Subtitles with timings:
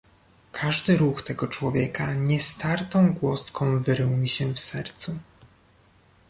[0.51, 5.15] "Każdy ruch tego człowieka niestartą głoską wyrył mi się w sercu."